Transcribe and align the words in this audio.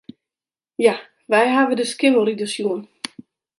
Ja, 0.85 0.95
wy 1.31 1.43
hawwe 1.55 1.73
de 1.79 1.85
Skimmelrider 1.91 2.49
sjoen. 2.53 2.81